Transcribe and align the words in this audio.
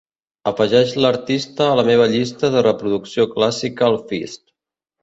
Afegeix 0.51 0.93
l'artista 1.05 1.67
a 1.67 1.77
la 1.81 1.85
meva 1.91 2.09
llista 2.15 2.53
de 2.57 2.65
reproducció 2.71 3.31
Classical 3.39 4.05
Feast. 4.13 4.45